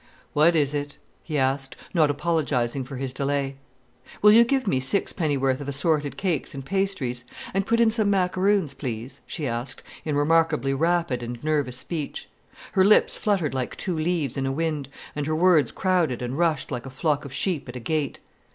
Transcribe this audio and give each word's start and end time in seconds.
"What 0.33 0.55
is 0.55 0.73
it?" 0.73 0.97
he 1.21 1.37
asked, 1.37 1.75
not 1.93 2.09
apologizing 2.09 2.83
for 2.85 2.95
his 2.95 3.13
delay. 3.13 3.57
"Will 4.23 4.31
you 4.31 4.43
give 4.43 4.65
me 4.65 4.79
six 4.79 5.13
pennyworth 5.13 5.61
of 5.61 5.67
assorted 5.69 6.17
cakes 6.17 6.55
and 6.55 6.65
pastries—and 6.65 7.67
put 7.67 7.79
in 7.79 7.91
some 7.91 8.09
macaroons, 8.09 8.73
please?" 8.73 9.21
she 9.27 9.45
asked, 9.45 9.83
in 10.03 10.15
remarkably 10.15 10.73
rapid 10.73 11.21
and 11.21 11.43
nervous 11.43 11.77
speech. 11.77 12.27
Her 12.71 12.83
lips 12.83 13.15
fluttered 13.15 13.53
like 13.53 13.75
two 13.77 13.95
leaves 13.95 14.37
in 14.37 14.47
a 14.47 14.51
wind, 14.51 14.89
and 15.15 15.27
her 15.27 15.35
words 15.35 15.71
crowded 15.71 16.23
and 16.23 16.35
rushed 16.35 16.71
like 16.71 16.87
a 16.87 16.89
flock 16.89 17.23
of 17.23 17.31
sheep 17.31 17.69
at 17.69 17.75
a 17.75 17.79
gate. 17.79 18.17